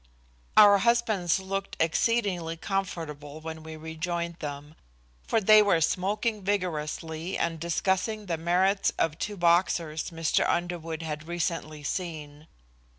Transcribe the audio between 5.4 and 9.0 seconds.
were smoking vigorously and discussing the merits